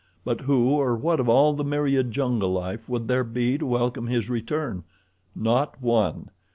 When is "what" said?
0.95-1.19